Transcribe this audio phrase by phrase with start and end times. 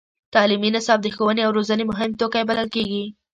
[0.33, 3.03] تعلیمي نصاب د ښوونې او روزنې مهم توکی بلل کېږي.